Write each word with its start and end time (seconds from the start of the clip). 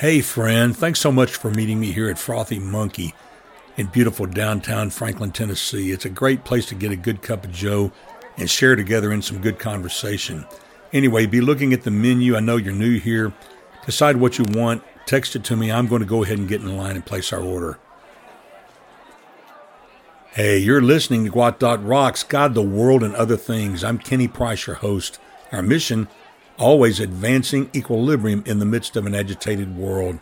Hey, 0.00 0.20
friend, 0.20 0.76
thanks 0.76 1.00
so 1.00 1.10
much 1.10 1.36
for 1.36 1.50
meeting 1.50 1.80
me 1.80 1.90
here 1.90 2.10
at 2.10 2.18
Frothy 2.18 2.58
Monkey 2.58 3.14
in 3.78 3.86
beautiful 3.86 4.26
downtown 4.26 4.90
Franklin, 4.90 5.32
Tennessee. 5.32 5.90
It's 5.90 6.04
a 6.04 6.10
great 6.10 6.44
place 6.44 6.66
to 6.66 6.74
get 6.74 6.92
a 6.92 6.96
good 6.96 7.22
cup 7.22 7.44
of 7.46 7.50
Joe 7.50 7.92
and 8.36 8.50
share 8.50 8.76
together 8.76 9.10
in 9.10 9.22
some 9.22 9.40
good 9.40 9.58
conversation. 9.58 10.44
Anyway, 10.92 11.24
be 11.24 11.40
looking 11.40 11.72
at 11.72 11.84
the 11.84 11.90
menu. 11.90 12.36
I 12.36 12.40
know 12.40 12.58
you're 12.58 12.74
new 12.74 12.98
here. 12.98 13.32
Decide 13.86 14.18
what 14.18 14.36
you 14.36 14.44
want, 14.50 14.82
text 15.06 15.34
it 15.34 15.44
to 15.44 15.56
me. 15.56 15.72
I'm 15.72 15.88
going 15.88 16.02
to 16.02 16.06
go 16.06 16.22
ahead 16.22 16.36
and 16.36 16.46
get 16.46 16.60
in 16.60 16.76
line 16.76 16.96
and 16.96 17.06
place 17.06 17.32
our 17.32 17.40
order. 17.40 17.78
Hey, 20.32 20.58
you're 20.58 20.82
listening 20.82 21.24
to 21.24 21.30
Gwot 21.30 21.58
Dot 21.58 21.82
Rocks, 21.82 22.22
God, 22.22 22.52
the 22.52 22.60
World, 22.60 23.02
and 23.02 23.16
Other 23.16 23.38
Things. 23.38 23.82
I'm 23.82 23.96
Kenny 23.96 24.28
Price, 24.28 24.66
your 24.66 24.76
host. 24.76 25.18
Our 25.52 25.62
mission 25.62 26.08
always 26.58 27.00
advancing 27.00 27.70
equilibrium 27.74 28.42
in 28.46 28.58
the 28.58 28.64
midst 28.64 28.96
of 28.96 29.06
an 29.06 29.14
agitated 29.14 29.76
world. 29.76 30.18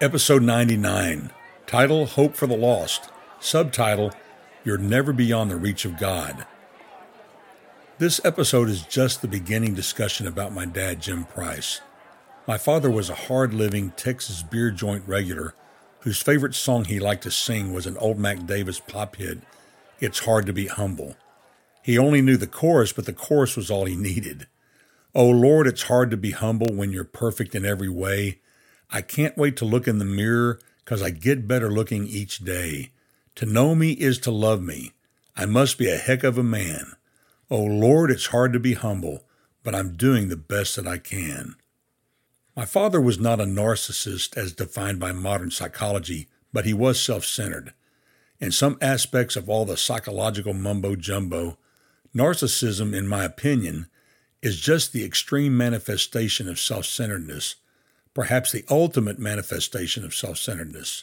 Episode 0.00 0.42
99, 0.42 1.30
title 1.66 2.06
Hope 2.06 2.34
for 2.34 2.46
the 2.46 2.56
Lost, 2.56 3.10
subtitle 3.38 4.12
You're 4.64 4.78
Never 4.78 5.12
Beyond 5.12 5.50
the 5.50 5.56
Reach 5.56 5.84
of 5.84 5.98
God. 5.98 6.44
This 7.98 8.20
episode 8.24 8.68
is 8.68 8.82
just 8.82 9.22
the 9.22 9.28
beginning 9.28 9.74
discussion 9.74 10.26
about 10.26 10.52
my 10.52 10.66
dad, 10.66 11.00
Jim 11.00 11.24
Price. 11.24 11.80
My 12.46 12.58
father 12.58 12.90
was 12.90 13.08
a 13.08 13.14
hard 13.14 13.54
living 13.54 13.92
Texas 13.96 14.42
beer 14.42 14.70
joint 14.70 15.04
regular 15.06 15.54
whose 16.00 16.20
favorite 16.20 16.54
song 16.54 16.84
he 16.84 17.00
liked 17.00 17.22
to 17.22 17.30
sing 17.30 17.72
was 17.72 17.86
an 17.86 17.96
old 17.96 18.18
Mac 18.18 18.46
Davis 18.46 18.80
pop 18.80 19.16
hit, 19.16 19.38
It's 19.98 20.20
Hard 20.20 20.46
to 20.46 20.52
Be 20.52 20.66
Humble. 20.66 21.16
He 21.82 21.96
only 21.98 22.20
knew 22.20 22.36
the 22.36 22.46
chorus, 22.46 22.92
but 22.92 23.06
the 23.06 23.12
chorus 23.12 23.56
was 23.56 23.70
all 23.70 23.86
he 23.86 23.96
needed. 23.96 24.46
Oh 25.14 25.28
Lord, 25.28 25.66
it's 25.66 25.84
hard 25.84 26.10
to 26.10 26.16
be 26.16 26.32
humble 26.32 26.74
when 26.74 26.92
you're 26.92 27.04
perfect 27.04 27.54
in 27.54 27.64
every 27.64 27.88
way. 27.88 28.40
I 28.90 29.02
can't 29.02 29.36
wait 29.36 29.56
to 29.56 29.64
look 29.64 29.88
in 29.88 29.98
the 29.98 30.04
mirror 30.04 30.60
because 30.84 31.02
I 31.02 31.10
get 31.10 31.48
better 31.48 31.70
looking 31.70 32.06
each 32.06 32.38
day. 32.38 32.90
To 33.36 33.46
know 33.46 33.74
me 33.74 33.92
is 33.92 34.18
to 34.20 34.30
love 34.30 34.62
me. 34.62 34.92
I 35.36 35.46
must 35.46 35.78
be 35.78 35.90
a 35.90 35.96
heck 35.96 36.24
of 36.24 36.38
a 36.38 36.42
man. 36.42 36.92
Oh 37.50 37.62
Lord, 37.62 38.10
it's 38.10 38.26
hard 38.26 38.52
to 38.52 38.60
be 38.60 38.74
humble, 38.74 39.24
but 39.62 39.74
I'm 39.74 39.96
doing 39.96 40.28
the 40.28 40.36
best 40.36 40.76
that 40.76 40.86
I 40.86 40.98
can. 40.98 41.56
My 42.56 42.64
father 42.64 43.00
was 43.00 43.20
not 43.20 43.40
a 43.40 43.44
narcissist 43.44 44.36
as 44.36 44.52
defined 44.52 44.98
by 44.98 45.12
modern 45.12 45.50
psychology, 45.50 46.28
but 46.52 46.64
he 46.64 46.72
was 46.72 46.98
self 46.98 47.24
centered. 47.24 47.74
In 48.40 48.50
some 48.50 48.78
aspects 48.80 49.36
of 49.36 49.48
all 49.48 49.64
the 49.64 49.76
psychological 49.76 50.54
mumbo 50.54 50.96
jumbo, 50.96 51.58
narcissism, 52.14 52.94
in 52.94 53.06
my 53.06 53.24
opinion, 53.24 53.88
is 54.46 54.60
just 54.60 54.92
the 54.92 55.04
extreme 55.04 55.56
manifestation 55.56 56.48
of 56.48 56.60
self 56.60 56.86
centeredness, 56.86 57.56
perhaps 58.14 58.52
the 58.52 58.64
ultimate 58.70 59.18
manifestation 59.18 60.04
of 60.04 60.14
self 60.14 60.38
centeredness. 60.38 61.02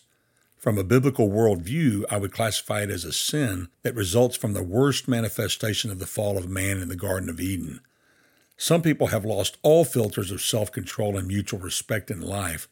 From 0.55 0.77
a 0.77 0.83
biblical 0.85 1.27
worldview, 1.27 2.05
I 2.09 2.15
would 2.19 2.31
classify 2.31 2.83
it 2.83 2.89
as 2.89 3.03
a 3.03 3.11
sin 3.11 3.67
that 3.81 3.95
results 3.95 4.37
from 4.37 4.53
the 4.53 4.63
worst 4.63 5.09
manifestation 5.09 5.91
of 5.91 5.99
the 5.99 6.07
fall 6.07 6.37
of 6.37 6.47
man 6.47 6.77
in 6.77 6.87
the 6.87 6.95
Garden 6.95 7.27
of 7.27 7.41
Eden. 7.41 7.81
Some 8.55 8.81
people 8.81 9.07
have 9.07 9.25
lost 9.25 9.57
all 9.61 9.83
filters 9.83 10.31
of 10.31 10.41
self 10.41 10.71
control 10.71 11.17
and 11.17 11.27
mutual 11.27 11.59
respect 11.59 12.09
in 12.09 12.21
life, 12.21 12.69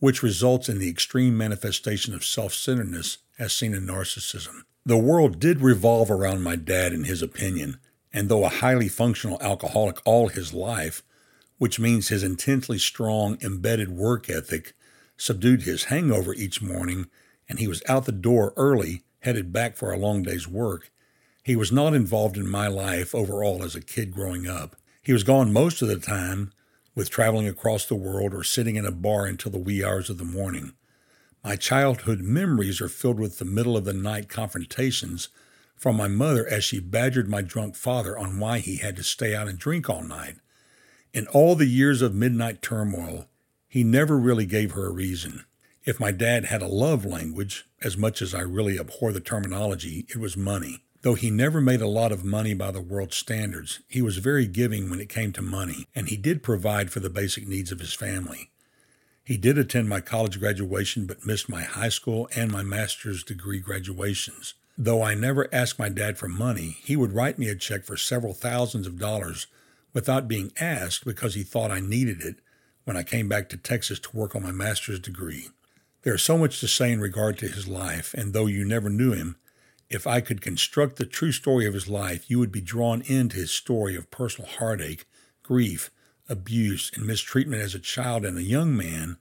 which 0.00 0.24
results 0.24 0.68
in 0.68 0.80
the 0.80 0.90
extreme 0.90 1.38
manifestation 1.38 2.12
of 2.12 2.24
self 2.24 2.54
centeredness 2.54 3.18
as 3.38 3.52
seen 3.52 3.72
in 3.72 3.86
narcissism. 3.86 4.62
The 4.84 4.98
world 4.98 5.38
did 5.38 5.60
revolve 5.60 6.10
around 6.10 6.42
my 6.42 6.56
dad, 6.56 6.92
in 6.92 7.04
his 7.04 7.22
opinion, 7.22 7.78
and 8.12 8.28
though 8.28 8.44
a 8.44 8.48
highly 8.48 8.88
functional 8.88 9.40
alcoholic 9.40 9.98
all 10.04 10.28
his 10.28 10.52
life, 10.52 11.02
which 11.58 11.80
means 11.80 12.08
his 12.08 12.22
intensely 12.22 12.78
strong, 12.78 13.38
embedded 13.42 13.90
work 13.90 14.30
ethic 14.30 14.74
subdued 15.16 15.62
his 15.62 15.84
hangover 15.84 16.32
each 16.34 16.62
morning, 16.62 17.06
and 17.48 17.58
he 17.58 17.66
was 17.66 17.82
out 17.88 18.04
the 18.04 18.12
door 18.12 18.52
early, 18.56 19.02
headed 19.20 19.52
back 19.52 19.76
for 19.76 19.92
a 19.92 19.98
long 19.98 20.22
day's 20.22 20.46
work, 20.46 20.92
he 21.48 21.56
was 21.56 21.72
not 21.72 21.94
involved 21.94 22.36
in 22.36 22.46
my 22.46 22.66
life 22.66 23.14
overall 23.14 23.62
as 23.62 23.74
a 23.74 23.80
kid 23.80 24.12
growing 24.12 24.46
up. 24.46 24.76
He 25.02 25.14
was 25.14 25.22
gone 25.22 25.50
most 25.50 25.80
of 25.80 25.88
the 25.88 25.98
time, 25.98 26.52
with 26.94 27.08
traveling 27.08 27.48
across 27.48 27.86
the 27.86 27.94
world 27.94 28.34
or 28.34 28.44
sitting 28.44 28.76
in 28.76 28.84
a 28.84 28.92
bar 28.92 29.24
until 29.24 29.52
the 29.52 29.58
wee 29.58 29.82
hours 29.82 30.10
of 30.10 30.18
the 30.18 30.24
morning. 30.24 30.74
My 31.42 31.56
childhood 31.56 32.20
memories 32.20 32.82
are 32.82 32.88
filled 32.90 33.18
with 33.18 33.38
the 33.38 33.46
middle 33.46 33.78
of 33.78 33.86
the 33.86 33.94
night 33.94 34.28
confrontations 34.28 35.30
from 35.78 35.96
my 35.96 36.08
mother 36.08 36.46
as 36.46 36.64
she 36.64 36.80
badgered 36.80 37.28
my 37.28 37.40
drunk 37.40 37.76
father 37.76 38.18
on 38.18 38.40
why 38.40 38.58
he 38.58 38.76
had 38.76 38.96
to 38.96 39.02
stay 39.02 39.34
out 39.34 39.48
and 39.48 39.58
drink 39.58 39.88
all 39.88 40.02
night. 40.02 40.36
In 41.14 41.26
all 41.28 41.54
the 41.54 41.66
years 41.66 42.02
of 42.02 42.14
midnight 42.14 42.60
turmoil, 42.60 43.26
he 43.68 43.84
never 43.84 44.18
really 44.18 44.46
gave 44.46 44.72
her 44.72 44.86
a 44.86 44.92
reason. 44.92 45.44
If 45.84 46.00
my 46.00 46.12
dad 46.12 46.46
had 46.46 46.60
a 46.60 46.66
love 46.66 47.04
language, 47.04 47.64
as 47.82 47.96
much 47.96 48.20
as 48.20 48.34
I 48.34 48.40
really 48.40 48.78
abhor 48.78 49.12
the 49.12 49.20
terminology, 49.20 50.04
it 50.08 50.18
was 50.18 50.36
money. 50.36 50.84
Though 51.02 51.14
he 51.14 51.30
never 51.30 51.60
made 51.60 51.80
a 51.80 51.88
lot 51.88 52.12
of 52.12 52.24
money 52.24 52.54
by 52.54 52.72
the 52.72 52.80
world's 52.80 53.16
standards, 53.16 53.80
he 53.88 54.02
was 54.02 54.18
very 54.18 54.46
giving 54.46 54.90
when 54.90 55.00
it 55.00 55.08
came 55.08 55.32
to 55.32 55.42
money, 55.42 55.86
and 55.94 56.08
he 56.08 56.16
did 56.16 56.42
provide 56.42 56.90
for 56.90 57.00
the 57.00 57.08
basic 57.08 57.46
needs 57.46 57.70
of 57.70 57.78
his 57.78 57.94
family. 57.94 58.50
He 59.24 59.36
did 59.36 59.58
attend 59.58 59.88
my 59.88 60.00
college 60.00 60.40
graduation 60.40 61.06
but 61.06 61.24
missed 61.24 61.48
my 61.48 61.62
high 61.62 61.90
school 61.90 62.28
and 62.34 62.50
my 62.50 62.62
master's 62.62 63.22
degree 63.22 63.60
graduations. 63.60 64.54
Though 64.80 65.02
I 65.02 65.14
never 65.14 65.52
asked 65.52 65.80
my 65.80 65.88
dad 65.88 66.18
for 66.18 66.28
money, 66.28 66.76
he 66.84 66.94
would 66.94 67.12
write 67.12 67.36
me 67.36 67.48
a 67.48 67.56
check 67.56 67.84
for 67.84 67.96
several 67.96 68.32
thousands 68.32 68.86
of 68.86 68.96
dollars 68.96 69.48
without 69.92 70.28
being 70.28 70.52
asked 70.60 71.04
because 71.04 71.34
he 71.34 71.42
thought 71.42 71.72
I 71.72 71.80
needed 71.80 72.22
it 72.22 72.36
when 72.84 72.96
I 72.96 73.02
came 73.02 73.28
back 73.28 73.48
to 73.48 73.56
Texas 73.56 73.98
to 73.98 74.16
work 74.16 74.36
on 74.36 74.44
my 74.44 74.52
master's 74.52 75.00
degree. 75.00 75.48
There 76.02 76.14
is 76.14 76.22
so 76.22 76.38
much 76.38 76.60
to 76.60 76.68
say 76.68 76.92
in 76.92 77.00
regard 77.00 77.38
to 77.38 77.48
his 77.48 77.66
life, 77.66 78.14
and 78.14 78.32
though 78.32 78.46
you 78.46 78.64
never 78.64 78.88
knew 78.88 79.12
him, 79.12 79.34
if 79.90 80.06
I 80.06 80.20
could 80.20 80.40
construct 80.40 80.94
the 80.94 81.06
true 81.06 81.32
story 81.32 81.66
of 81.66 81.74
his 81.74 81.88
life, 81.88 82.30
you 82.30 82.38
would 82.38 82.52
be 82.52 82.60
drawn 82.60 83.02
into 83.02 83.34
his 83.34 83.50
story 83.50 83.96
of 83.96 84.12
personal 84.12 84.48
heartache, 84.48 85.06
grief, 85.42 85.90
abuse, 86.28 86.92
and 86.94 87.04
mistreatment 87.04 87.62
as 87.62 87.74
a 87.74 87.80
child 87.80 88.24
and 88.24 88.38
a 88.38 88.42
young 88.42 88.76
man 88.76 89.16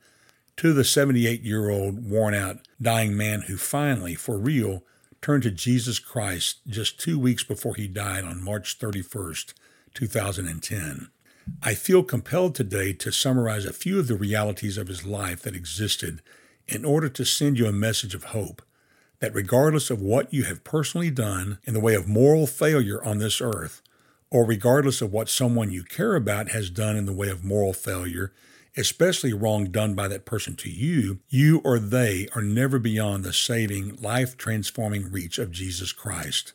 to 0.57 0.71
the 0.71 0.83
78 0.83 1.41
year 1.41 1.71
old, 1.71 2.07
worn 2.07 2.35
out, 2.35 2.57
dying 2.79 3.17
man 3.17 3.41
who 3.47 3.57
finally, 3.57 4.13
for 4.13 4.37
real, 4.37 4.83
turned 5.21 5.43
to 5.43 5.51
Jesus 5.51 5.99
Christ 5.99 6.59
just 6.67 6.99
two 6.99 7.19
weeks 7.19 7.43
before 7.43 7.75
he 7.75 7.87
died 7.87 8.23
on 8.23 8.43
March 8.43 8.79
31st, 8.79 9.53
2010. 9.93 11.09
I 11.63 11.73
feel 11.73 12.03
compelled 12.03 12.55
today 12.55 12.93
to 12.93 13.11
summarize 13.11 13.65
a 13.65 13.73
few 13.73 13.99
of 13.99 14.07
the 14.07 14.15
realities 14.15 14.77
of 14.77 14.87
his 14.87 15.05
life 15.05 15.41
that 15.43 15.55
existed 15.55 16.21
in 16.67 16.83
order 16.83 17.09
to 17.09 17.25
send 17.25 17.57
you 17.57 17.67
a 17.67 17.71
message 17.71 18.13
of 18.13 18.25
hope 18.25 18.61
that 19.19 19.33
regardless 19.33 19.89
of 19.89 20.01
what 20.01 20.33
you 20.33 20.43
have 20.43 20.63
personally 20.63 21.09
done 21.09 21.57
in 21.63 21.73
the 21.73 21.79
way 21.79 21.95
of 21.95 22.07
moral 22.07 22.45
failure 22.45 23.03
on 23.03 23.17
this 23.17 23.41
earth, 23.41 23.81
or 24.29 24.45
regardless 24.45 25.01
of 25.01 25.11
what 25.11 25.29
someone 25.29 25.71
you 25.71 25.83
care 25.83 26.15
about 26.15 26.49
has 26.49 26.69
done 26.69 26.95
in 26.95 27.05
the 27.05 27.13
way 27.13 27.29
of 27.29 27.43
moral 27.43 27.73
failure 27.73 28.31
especially 28.77 29.33
wrong 29.33 29.65
done 29.65 29.95
by 29.95 30.07
that 30.07 30.25
person 30.25 30.55
to 30.55 30.69
you, 30.69 31.19
you 31.27 31.59
or 31.63 31.79
they 31.79 32.27
are 32.35 32.41
never 32.41 32.77
beyond 32.77 33.23
the 33.23 33.33
saving, 33.33 33.95
life 33.97 34.37
transforming 34.37 35.11
reach 35.11 35.39
of 35.39 35.51
Jesus 35.51 35.91
Christ. 35.91 36.53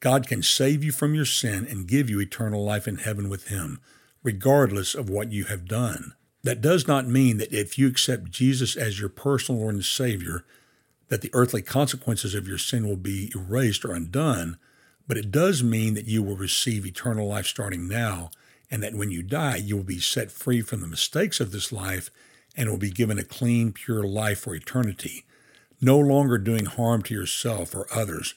God 0.00 0.26
can 0.26 0.42
save 0.42 0.82
you 0.82 0.92
from 0.92 1.14
your 1.14 1.24
sin 1.24 1.66
and 1.66 1.86
give 1.86 2.10
you 2.10 2.20
eternal 2.20 2.64
life 2.64 2.88
in 2.88 2.96
heaven 2.96 3.28
with 3.28 3.48
Him, 3.48 3.80
regardless 4.22 4.94
of 4.94 5.08
what 5.08 5.32
you 5.32 5.44
have 5.44 5.66
done. 5.66 6.14
That 6.42 6.60
does 6.60 6.86
not 6.86 7.06
mean 7.06 7.38
that 7.38 7.54
if 7.54 7.78
you 7.78 7.88
accept 7.88 8.30
Jesus 8.30 8.76
as 8.76 9.00
your 9.00 9.08
personal 9.08 9.62
Lord 9.62 9.76
and 9.76 9.84
Savior, 9.84 10.44
that 11.08 11.22
the 11.22 11.30
earthly 11.32 11.62
consequences 11.62 12.34
of 12.34 12.48
your 12.48 12.58
sin 12.58 12.86
will 12.86 12.96
be 12.96 13.32
erased 13.34 13.84
or 13.84 13.94
undone, 13.94 14.58
but 15.06 15.16
it 15.16 15.30
does 15.30 15.62
mean 15.62 15.94
that 15.94 16.06
you 16.06 16.22
will 16.22 16.36
receive 16.36 16.84
eternal 16.84 17.28
life 17.28 17.46
starting 17.46 17.88
now 17.88 18.30
and 18.74 18.82
that 18.82 18.96
when 18.96 19.12
you 19.12 19.22
die, 19.22 19.54
you 19.54 19.76
will 19.76 19.84
be 19.84 20.00
set 20.00 20.32
free 20.32 20.60
from 20.60 20.80
the 20.80 20.88
mistakes 20.88 21.38
of 21.38 21.52
this 21.52 21.70
life 21.70 22.10
and 22.56 22.68
will 22.68 22.76
be 22.76 22.90
given 22.90 23.20
a 23.20 23.22
clean, 23.22 23.70
pure 23.70 24.02
life 24.02 24.40
for 24.40 24.52
eternity, 24.52 25.24
no 25.80 25.96
longer 25.96 26.38
doing 26.38 26.64
harm 26.64 27.00
to 27.00 27.14
yourself 27.14 27.72
or 27.72 27.86
others, 27.94 28.34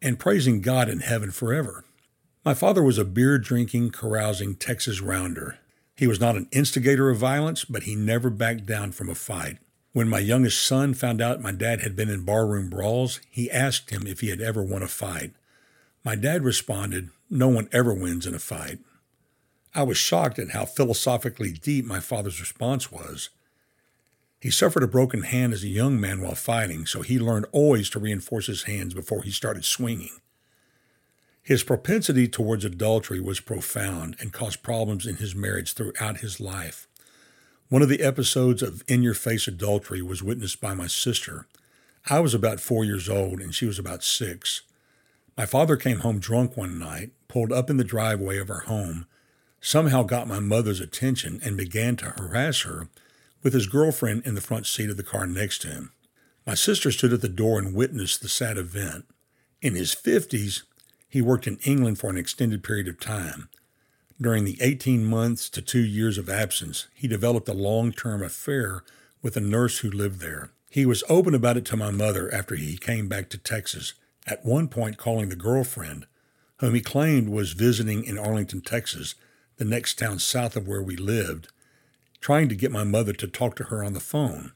and 0.00 0.20
praising 0.20 0.60
God 0.60 0.88
in 0.88 1.00
heaven 1.00 1.32
forever. 1.32 1.84
My 2.44 2.54
father 2.54 2.80
was 2.80 2.96
a 2.96 3.04
beer 3.04 3.38
drinking, 3.38 3.90
carousing 3.90 4.54
Texas 4.54 5.00
rounder. 5.00 5.58
He 5.96 6.06
was 6.06 6.20
not 6.20 6.36
an 6.36 6.46
instigator 6.52 7.10
of 7.10 7.18
violence, 7.18 7.64
but 7.64 7.82
he 7.82 7.96
never 7.96 8.30
backed 8.30 8.66
down 8.66 8.92
from 8.92 9.08
a 9.08 9.16
fight. 9.16 9.58
When 9.92 10.08
my 10.08 10.20
youngest 10.20 10.64
son 10.64 10.94
found 10.94 11.20
out 11.20 11.42
my 11.42 11.50
dad 11.50 11.80
had 11.80 11.96
been 11.96 12.08
in 12.08 12.24
barroom 12.24 12.70
brawls, 12.70 13.18
he 13.28 13.50
asked 13.50 13.90
him 13.90 14.06
if 14.06 14.20
he 14.20 14.28
had 14.28 14.40
ever 14.40 14.62
won 14.62 14.84
a 14.84 14.86
fight. 14.86 15.32
My 16.04 16.14
dad 16.14 16.44
responded, 16.44 17.10
No 17.28 17.48
one 17.48 17.68
ever 17.72 17.92
wins 17.92 18.28
in 18.28 18.34
a 18.36 18.38
fight. 18.38 18.78
I 19.74 19.82
was 19.84 19.96
shocked 19.96 20.38
at 20.38 20.50
how 20.50 20.66
philosophically 20.66 21.52
deep 21.52 21.84
my 21.84 22.00
father's 22.00 22.40
response 22.40 22.92
was. 22.92 23.30
He 24.40 24.50
suffered 24.50 24.82
a 24.82 24.88
broken 24.88 25.22
hand 25.22 25.52
as 25.52 25.62
a 25.62 25.68
young 25.68 26.00
man 26.00 26.20
while 26.20 26.34
fighting, 26.34 26.84
so 26.84 27.02
he 27.02 27.18
learned 27.18 27.46
always 27.52 27.88
to 27.90 28.00
reinforce 28.00 28.48
his 28.48 28.64
hands 28.64 28.92
before 28.92 29.22
he 29.22 29.30
started 29.30 29.64
swinging. 29.64 30.20
His 31.42 31.64
propensity 31.64 32.28
towards 32.28 32.64
adultery 32.64 33.20
was 33.20 33.40
profound 33.40 34.16
and 34.20 34.32
caused 34.32 34.62
problems 34.62 35.06
in 35.06 35.16
his 35.16 35.34
marriage 35.34 35.72
throughout 35.72 36.18
his 36.18 36.38
life. 36.40 36.86
One 37.68 37.82
of 37.82 37.88
the 37.88 38.02
episodes 38.02 38.62
of 38.62 38.82
In 38.86 39.02
Your 39.02 39.14
Face 39.14 39.48
Adultery 39.48 40.02
was 40.02 40.22
witnessed 40.22 40.60
by 40.60 40.74
my 40.74 40.86
sister. 40.86 41.46
I 42.10 42.20
was 42.20 42.34
about 42.34 42.60
four 42.60 42.84
years 42.84 43.08
old 43.08 43.40
and 43.40 43.54
she 43.54 43.64
was 43.64 43.78
about 43.78 44.04
six. 44.04 44.62
My 45.36 45.46
father 45.46 45.76
came 45.76 46.00
home 46.00 46.18
drunk 46.18 46.56
one 46.56 46.78
night, 46.78 47.12
pulled 47.28 47.52
up 47.52 47.70
in 47.70 47.76
the 47.78 47.84
driveway 47.84 48.38
of 48.38 48.50
our 48.50 48.60
home, 48.60 49.06
somehow 49.62 50.02
got 50.02 50.28
my 50.28 50.40
mother's 50.40 50.80
attention, 50.80 51.40
and 51.42 51.56
began 51.56 51.96
to 51.96 52.06
harass 52.06 52.62
her 52.62 52.88
with 53.42 53.54
his 53.54 53.66
girlfriend 53.66 54.22
in 54.26 54.34
the 54.34 54.40
front 54.40 54.66
seat 54.66 54.90
of 54.90 54.96
the 54.96 55.02
car 55.02 55.26
next 55.26 55.62
to 55.62 55.68
him. 55.68 55.92
My 56.46 56.54
sister 56.54 56.90
stood 56.90 57.12
at 57.12 57.20
the 57.20 57.28
door 57.28 57.58
and 57.58 57.74
witnessed 57.74 58.20
the 58.20 58.28
sad 58.28 58.58
event. 58.58 59.06
In 59.62 59.76
his 59.76 59.94
50s, 59.94 60.62
he 61.08 61.22
worked 61.22 61.46
in 61.46 61.58
England 61.64 62.00
for 62.00 62.10
an 62.10 62.18
extended 62.18 62.64
period 62.64 62.88
of 62.88 62.98
time. 62.98 63.48
During 64.20 64.44
the 64.44 64.58
18 64.60 65.04
months 65.04 65.48
to 65.50 65.62
two 65.62 65.84
years 65.84 66.18
of 66.18 66.28
absence, 66.28 66.88
he 66.94 67.06
developed 67.06 67.48
a 67.48 67.54
long 67.54 67.92
term 67.92 68.22
affair 68.22 68.82
with 69.22 69.36
a 69.36 69.40
nurse 69.40 69.78
who 69.78 69.90
lived 69.90 70.20
there. 70.20 70.50
He 70.70 70.84
was 70.84 71.04
open 71.08 71.34
about 71.34 71.56
it 71.56 71.64
to 71.66 71.76
my 71.76 71.90
mother 71.90 72.32
after 72.34 72.56
he 72.56 72.76
came 72.76 73.08
back 73.08 73.28
to 73.30 73.38
Texas, 73.38 73.94
at 74.26 74.44
one 74.44 74.68
point 74.68 74.96
calling 74.96 75.28
the 75.28 75.36
girlfriend, 75.36 76.06
whom 76.58 76.74
he 76.74 76.80
claimed 76.80 77.28
was 77.28 77.52
visiting 77.52 78.04
in 78.04 78.18
Arlington, 78.18 78.60
Texas, 78.60 79.14
the 79.56 79.64
next 79.64 79.98
town 79.98 80.18
south 80.18 80.56
of 80.56 80.66
where 80.66 80.82
we 80.82 80.96
lived, 80.96 81.48
trying 82.20 82.48
to 82.48 82.56
get 82.56 82.70
my 82.70 82.84
mother 82.84 83.12
to 83.12 83.26
talk 83.26 83.56
to 83.56 83.64
her 83.64 83.82
on 83.82 83.92
the 83.92 84.00
phone. 84.00 84.52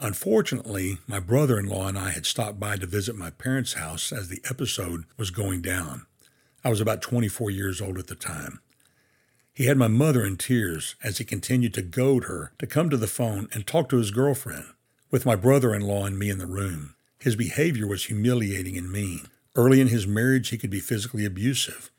Unfortunately, 0.00 0.98
my 1.06 1.18
brother 1.18 1.58
in 1.58 1.66
law 1.66 1.88
and 1.88 1.98
I 1.98 2.10
had 2.10 2.24
stopped 2.24 2.60
by 2.60 2.76
to 2.76 2.86
visit 2.86 3.16
my 3.16 3.30
parents' 3.30 3.72
house 3.72 4.12
as 4.12 4.28
the 4.28 4.40
episode 4.48 5.04
was 5.16 5.30
going 5.30 5.60
down. 5.60 6.06
I 6.62 6.70
was 6.70 6.80
about 6.80 7.02
24 7.02 7.50
years 7.50 7.80
old 7.80 7.98
at 7.98 8.06
the 8.06 8.14
time. 8.14 8.60
He 9.52 9.66
had 9.66 9.76
my 9.76 9.88
mother 9.88 10.24
in 10.24 10.36
tears 10.36 10.94
as 11.02 11.18
he 11.18 11.24
continued 11.24 11.74
to 11.74 11.82
goad 11.82 12.24
her 12.24 12.52
to 12.60 12.66
come 12.66 12.90
to 12.90 12.96
the 12.96 13.08
phone 13.08 13.48
and 13.52 13.66
talk 13.66 13.88
to 13.88 13.96
his 13.96 14.12
girlfriend, 14.12 14.66
with 15.10 15.26
my 15.26 15.34
brother 15.34 15.74
in 15.74 15.82
law 15.82 16.04
and 16.04 16.16
me 16.16 16.30
in 16.30 16.38
the 16.38 16.46
room. 16.46 16.94
His 17.18 17.34
behavior 17.34 17.88
was 17.88 18.04
humiliating 18.04 18.76
and 18.76 18.92
mean. 18.92 19.26
Early 19.56 19.80
in 19.80 19.88
his 19.88 20.06
marriage, 20.06 20.50
he 20.50 20.58
could 20.58 20.70
be 20.70 20.78
physically 20.78 21.24
abusive. 21.24 21.90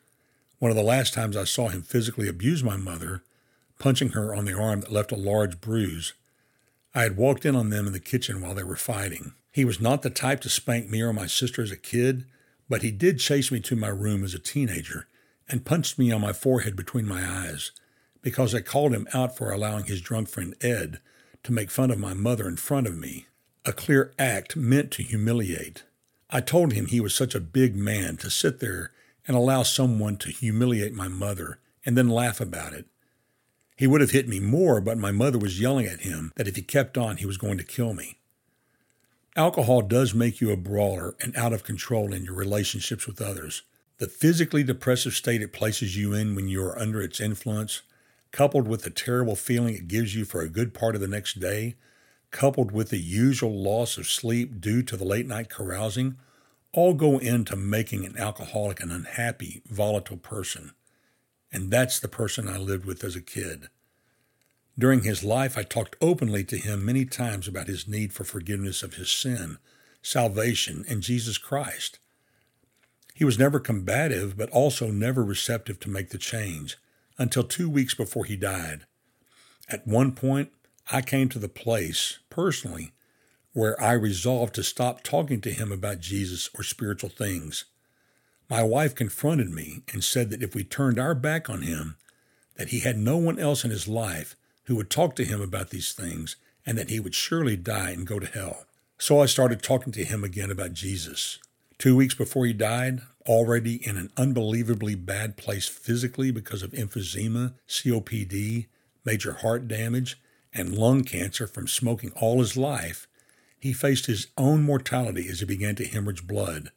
One 0.60 0.72
of 0.72 0.78
the 0.78 0.84
last 0.84 1.14
times 1.14 1.36
I 1.36 1.46
saw 1.46 1.70
him 1.70 1.82
physically 1.82 2.28
abuse 2.28 2.64
my 2.64 2.78
mother, 2.78 3.24
punching 3.80 4.10
her 4.10 4.36
on 4.36 4.46
the 4.46 4.54
arm 4.54 4.82
that 4.82 4.92
left 4.92 5.12
a 5.12 5.16
large 5.16 5.62
bruise, 5.62 6.14
I 6.94 7.04
had 7.04 7.18
walked 7.18 7.46
in 7.46 7.56
on 7.56 7.70
them 7.70 7.88
in 7.88 7.94
the 7.94 8.00
kitchen 8.00 8.42
while 8.42 8.54
they 8.54 8.64
were 8.64 8.76
fighting. 8.76 9.34
He 9.52 9.64
was 9.64 9.80
not 9.80 10.02
the 10.02 10.10
type 10.10 10.42
to 10.42 10.50
spank 10.50 10.90
me 10.90 11.02
or 11.02 11.14
my 11.14 11.28
sister 11.28 11.62
as 11.62 11.72
a 11.72 11.78
kid, 11.78 12.26
but 12.68 12.82
he 12.82 12.92
did 12.92 13.20
chase 13.20 13.52
me 13.52 13.60
to 13.62 13.76
my 13.76 13.88
room 13.88 14.24
as 14.24 14.34
a 14.34 14.40
teenager 14.40 15.08
and 15.48 15.66
punched 15.66 15.98
me 15.98 16.12
on 16.12 16.22
my 16.22 16.34
forehead 16.34 16.76
between 16.76 17.08
my 17.08 17.24
eyes 17.26 17.72
because 18.22 18.54
I 18.54 18.62
called 18.62 18.94
him 18.94 19.08
out 19.14 19.38
for 19.38 19.52
allowing 19.52 19.86
his 19.86 20.02
drunk 20.02 20.28
friend 20.28 20.56
Ed 20.62 21.00
to 21.44 21.54
make 21.54 21.72
fun 21.72 21.90
of 21.90 22.00
my 22.00 22.14
mother 22.14 22.48
in 22.48 22.58
front 22.58 22.86
of 22.86 22.98
me, 22.98 23.28
a 23.66 23.72
clear 23.72 24.12
act 24.20 24.56
meant 24.56 24.92
to 24.92 25.04
humiliate. 25.04 25.84
I 26.30 26.42
told 26.42 26.74
him 26.74 26.88
he 26.88 27.00
was 27.00 27.16
such 27.16 27.34
a 27.34 27.40
big 27.40 27.76
man 27.76 28.18
to 28.18 28.30
sit 28.30 28.60
there 28.60 28.92
and 29.28 29.36
allow 29.36 29.64
someone 29.64 30.18
to 30.18 30.32
humiliate 30.32 30.94
my 30.94 31.08
mother 31.08 31.60
and 31.86 31.98
then 31.98 32.10
laugh 32.10 32.40
about 32.40 32.74
it. 32.74 32.86
He 33.76 33.88
would 33.88 34.02
have 34.02 34.12
hit 34.12 34.28
me 34.28 34.40
more, 34.40 34.82
but 34.82 34.98
my 34.98 35.12
mother 35.12 35.38
was 35.38 35.60
yelling 35.62 35.86
at 35.86 36.02
him 36.02 36.34
that 36.36 36.48
if 36.48 36.56
he 36.56 36.62
kept 36.62 36.98
on, 36.98 37.18
he 37.18 37.26
was 37.26 37.38
going 37.38 37.58
to 37.58 37.64
kill 37.64 37.94
me. 37.94 38.18
Alcohol 39.36 39.82
does 39.82 40.14
make 40.14 40.42
you 40.42 40.52
a 40.52 40.58
brawler 40.58 41.16
and 41.22 41.36
out 41.38 41.54
of 41.54 41.64
control 41.64 42.14
in 42.14 42.26
your 42.26 42.34
relationships 42.34 43.08
with 43.08 43.22
others. 43.22 43.62
The 44.00 44.08
physically 44.08 44.64
depressive 44.64 45.14
state 45.14 45.42
it 45.42 45.54
places 45.54 45.96
you 45.96 46.14
in 46.14 46.36
when 46.36 46.48
you 46.48 46.62
are 46.64 46.78
under 46.78 47.02
its 47.02 47.22
influence, 47.22 47.82
coupled 48.32 48.68
with 48.68 48.84
the 48.84 48.90
terrible 48.90 49.36
feeling 49.36 49.76
it 49.76 49.88
gives 49.88 50.16
you 50.16 50.26
for 50.26 50.42
a 50.42 50.50
good 50.50 50.74
part 50.74 50.96
of 50.96 51.02
the 51.02 51.08
next 51.08 51.40
day, 51.40 51.76
coupled 52.32 52.72
with 52.72 52.90
the 52.90 53.00
usual 53.00 53.62
loss 53.62 53.98
of 53.98 54.08
sleep 54.08 54.60
due 54.60 54.84
to 54.84 54.98
the 54.98 55.06
late 55.06 55.26
night 55.26 55.50
carousing, 55.50 56.18
all 56.72 56.94
go 56.94 57.18
into 57.18 57.56
making 57.56 58.06
an 58.06 58.18
alcoholic 58.18 58.80
an 58.80 58.92
unhappy, 58.92 59.62
volatile 59.66 60.18
person. 60.18 60.72
And 61.52 61.72
that's 61.72 62.00
the 62.00 62.08
person 62.08 62.48
I 62.48 62.58
lived 62.58 62.86
with 62.86 63.04
as 63.04 63.16
a 63.16 63.22
kid. 63.22 63.70
During 64.78 65.04
his 65.04 65.24
life, 65.24 65.58
I 65.58 65.64
talked 65.64 65.96
openly 66.00 66.44
to 66.46 66.58
him 66.58 66.86
many 66.86 67.06
times 67.06 67.48
about 67.48 67.68
his 67.68 67.88
need 67.88 68.14
for 68.14 68.24
forgiveness 68.24 68.84
of 68.84 68.94
his 68.94 69.12
sin, 69.12 69.58
salvation, 70.02 70.86
and 70.88 71.02
Jesus 71.02 71.38
Christ. 71.38 72.00
He 73.14 73.26
was 73.26 73.38
never 73.38 73.60
combative, 73.60 74.38
but 74.38 74.50
also 74.52 74.90
never 74.90 75.24
receptive 75.24 75.80
to 75.82 75.90
make 75.90 76.12
the 76.12 76.18
change 76.18 76.78
until 77.18 77.44
two 77.44 77.70
weeks 77.70 77.94
before 77.94 78.24
he 78.24 78.38
died. 78.38 78.86
At 79.68 79.86
one 79.86 80.14
point, 80.14 80.52
I 80.92 81.02
came 81.02 81.28
to 81.30 81.40
the 81.40 81.50
place, 81.50 82.20
personally, 82.30 82.94
where 83.54 83.80
I 83.82 83.94
resolved 83.94 84.56
to 84.56 84.64
stop 84.64 85.04
talking 85.04 85.42
to 85.42 85.52
him 85.52 85.72
about 85.72 86.00
Jesus 86.00 86.50
or 86.56 86.64
spiritual 86.64 87.10
things. 87.10 87.66
My 88.50 88.64
wife 88.64 88.96
confronted 88.96 89.50
me 89.50 89.82
and 89.94 90.04
said 90.04 90.30
that 90.30 90.44
if 90.44 90.56
we 90.56 90.64
turned 90.64 91.00
our 91.00 91.16
back 91.16 91.50
on 91.50 91.62
him, 91.62 91.98
that 92.56 92.70
he 92.70 92.80
had 92.80 92.98
no 92.98 93.18
one 93.18 93.40
else 93.40 93.64
in 93.64 93.72
his 93.72 93.88
life 93.88 94.36
who 94.66 94.76
would 94.76 94.90
talk 94.90 95.16
to 95.16 95.26
him 95.26 95.42
about 95.42 95.70
these 95.70 95.94
things 95.94 96.36
and 96.66 96.78
that 96.78 96.90
he 96.90 97.00
would 97.00 97.16
surely 97.16 97.56
die 97.56 97.92
and 97.92 98.06
go 98.06 98.20
to 98.20 98.28
hell. 98.28 98.66
So 98.98 99.22
I 99.22 99.28
started 99.28 99.64
talking 99.64 99.94
to 99.94 100.04
him 100.04 100.24
again 100.24 100.52
about 100.52 100.74
Jesus. 100.74 101.40
Two 101.78 101.96
weeks 101.96 102.14
before 102.14 102.46
he 102.46 102.54
died, 102.54 103.02
already 103.26 103.76
in 103.88 103.96
an 103.96 104.12
unbelievably 104.18 104.96
bad 104.96 105.38
place 105.38 105.68
physically 105.68 106.32
because 106.32 106.62
of 106.62 106.72
emphysema, 106.72 107.54
COPD, 107.68 108.68
major 109.06 109.34
heart 109.34 109.68
damage, 109.68 110.20
and 110.54 110.78
lung 110.78 111.04
cancer 111.04 111.48
from 111.48 111.68
smoking 111.68 112.12
all 112.16 112.40
his 112.40 112.58
life, 112.58 113.08
he 113.60 113.74
faced 113.74 114.06
his 114.06 114.28
own 114.38 114.64
mortality 114.64 115.28
as 115.30 115.40
he 115.40 115.46
began 115.46 115.76
to 115.76 115.86
hemorrhage 115.86 116.26
blood 116.26 116.72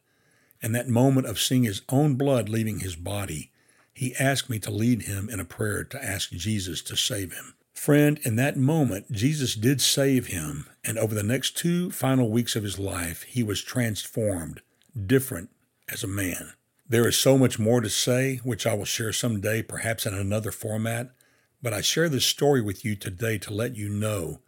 and 0.63 0.73
that 0.73 0.87
moment 0.87 1.27
of 1.27 1.39
seeing 1.39 1.63
his 1.63 1.81
own 1.89 2.15
blood 2.15 2.47
leaving 2.47 2.79
his 2.79 2.95
body, 2.95 3.51
he 3.93 4.15
asked 4.15 4.49
me 4.49 4.57
to 4.59 4.71
lead 4.71 5.03
him 5.03 5.29
in 5.29 5.41
a 5.41 5.45
prayer 5.45 5.83
to 5.83 6.03
ask 6.03 6.31
Jesus 6.31 6.81
to 6.83 6.95
save 6.95 7.33
him. 7.33 7.53
Friend, 7.73 8.17
in 8.23 8.37
that 8.37 8.55
moment, 8.55 9.11
Jesus 9.11 9.55
did 9.55 9.81
save 9.81 10.27
him, 10.27 10.67
and 10.85 10.97
over 10.97 11.13
the 11.13 11.21
next 11.21 11.57
two 11.57 11.91
final 11.91 12.29
weeks 12.29 12.55
of 12.55 12.63
his 12.63 12.79
life, 12.79 13.23
he 13.23 13.43
was 13.43 13.61
transformed, 13.61 14.61
different 15.05 15.49
as 15.89 16.03
a 16.03 16.07
man. 16.07 16.53
There 16.87 17.07
is 17.07 17.17
so 17.17 17.37
much 17.37 17.59
more 17.59 17.81
to 17.81 17.89
say, 17.89 18.37
which 18.37 18.65
I 18.65 18.73
will 18.73 18.85
share 18.85 19.11
someday, 19.11 19.63
perhaps 19.63 20.05
in 20.05 20.13
another 20.13 20.51
format, 20.51 21.11
but 21.61 21.73
I 21.73 21.81
share 21.81 22.07
this 22.07 22.25
story 22.25 22.61
with 22.61 22.85
you 22.85 22.95
today 22.95 23.37
to 23.39 23.53
let 23.53 23.75
you 23.75 23.89
know, 23.89 24.39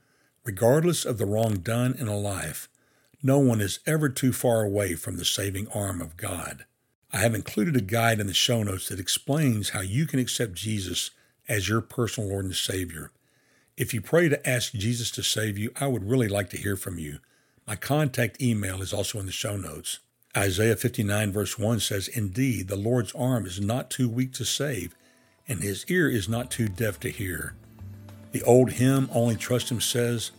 regardless 0.45 1.03
of 1.03 1.17
the 1.17 1.25
wrong 1.25 1.55
done 1.55 1.95
in 1.99 2.07
a 2.07 2.17
life, 2.17 2.69
no 3.21 3.39
one 3.39 3.59
is 3.59 3.79
ever 3.87 4.07
too 4.07 4.31
far 4.31 4.63
away 4.63 4.93
from 4.93 5.17
the 5.17 5.25
saving 5.25 5.67
arm 5.73 5.99
of 5.99 6.15
God. 6.15 6.65
I 7.11 7.17
have 7.17 7.33
included 7.33 7.75
a 7.75 7.81
guide 7.81 8.19
in 8.19 8.27
the 8.27 8.33
show 8.33 8.61
notes 8.61 8.87
that 8.89 8.99
explains 8.99 9.69
how 9.69 9.81
you 9.81 10.05
can 10.05 10.19
accept 10.19 10.53
Jesus 10.53 11.11
as 11.49 11.67
your 11.67 11.81
personal 11.81 12.29
Lord 12.29 12.45
and 12.45 12.55
Savior. 12.55 13.11
If 13.75 13.93
you 13.93 14.01
pray 14.01 14.29
to 14.29 14.47
ask 14.47 14.73
Jesus 14.73 15.09
to 15.11 15.23
save 15.23 15.57
you, 15.57 15.71
I 15.79 15.87
would 15.87 16.07
really 16.09 16.27
like 16.27 16.49
to 16.51 16.57
hear 16.57 16.75
from 16.75 16.99
you. 16.99 17.19
My 17.67 17.75
contact 17.75 18.41
email 18.41 18.81
is 18.81 18.93
also 18.93 19.19
in 19.19 19.25
the 19.25 19.31
show 19.31 19.57
notes. 19.57 19.99
Isaiah 20.37 20.75
59, 20.75 21.31
verse 21.31 21.57
1 21.57 21.79
says, 21.79 22.07
Indeed, 22.09 22.67
the 22.67 22.75
Lord's 22.75 23.13
arm 23.15 23.45
is 23.45 23.59
not 23.59 23.89
too 23.89 24.07
weak 24.07 24.33
to 24.33 24.45
save, 24.45 24.93
and 25.47 25.61
his 25.61 25.85
ear 25.87 26.09
is 26.09 26.29
not 26.29 26.51
too 26.51 26.67
deaf 26.67 26.99
to 26.99 27.09
hear. 27.09 27.55
The 28.35 28.43
old 28.43 28.71
hymn, 28.73 29.09
Only 29.13 29.37
Trust 29.37 29.71
Him, 29.71 29.79
says, 29.79 30.31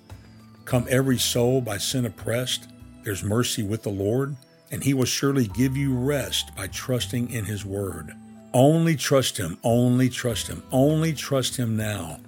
Come 0.66 0.86
every 0.90 1.16
soul 1.16 1.62
by 1.62 1.78
sin 1.78 2.04
oppressed, 2.04 2.68
there's 3.04 3.24
mercy 3.24 3.62
with 3.62 3.84
the 3.84 3.88
Lord, 3.88 4.36
and 4.70 4.84
He 4.84 4.92
will 4.92 5.06
surely 5.06 5.46
give 5.46 5.78
you 5.78 5.96
rest 5.96 6.54
by 6.54 6.66
trusting 6.66 7.30
in 7.30 7.46
His 7.46 7.64
Word. 7.64 8.12
Only 8.52 8.96
trust 8.96 9.38
Him, 9.38 9.56
only 9.64 10.10
trust 10.10 10.46
Him, 10.46 10.62
only 10.70 11.14
trust 11.14 11.56
Him 11.56 11.74
now. 11.74 12.20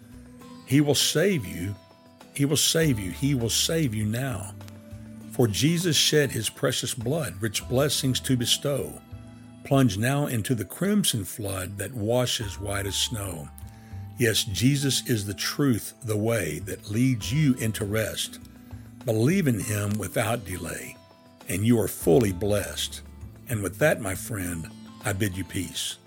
He 0.64 0.80
will 0.80 0.94
save 0.94 1.44
you. 1.44 1.74
He 2.32 2.46
will 2.46 2.56
save 2.56 2.98
you. 2.98 3.10
He 3.10 3.34
will 3.34 3.50
save 3.50 3.94
you 3.94 4.06
now. 4.06 4.54
For 5.32 5.46
Jesus 5.46 5.96
shed 5.96 6.30
His 6.30 6.48
precious 6.48 6.94
blood, 6.94 7.34
rich 7.42 7.68
blessings 7.68 8.20
to 8.20 8.38
bestow. 8.38 9.02
Plunge 9.64 9.98
now 9.98 10.28
into 10.28 10.54
the 10.54 10.64
crimson 10.64 11.26
flood 11.26 11.76
that 11.76 11.92
washes 11.92 12.58
white 12.58 12.86
as 12.86 12.96
snow. 12.96 13.50
Yes, 14.18 14.42
Jesus 14.42 15.08
is 15.08 15.26
the 15.26 15.34
truth, 15.34 15.94
the 16.02 16.16
way 16.16 16.58
that 16.66 16.90
leads 16.90 17.32
you 17.32 17.54
into 17.54 17.84
rest. 17.84 18.40
Believe 19.04 19.46
in 19.46 19.60
him 19.60 19.96
without 19.96 20.44
delay, 20.44 20.96
and 21.48 21.64
you 21.64 21.80
are 21.80 21.86
fully 21.86 22.32
blessed. 22.32 23.02
And 23.48 23.62
with 23.62 23.78
that, 23.78 24.00
my 24.00 24.16
friend, 24.16 24.68
I 25.04 25.12
bid 25.12 25.36
you 25.36 25.44
peace. 25.44 25.98